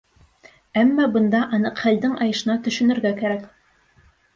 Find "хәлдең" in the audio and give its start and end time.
1.85-2.19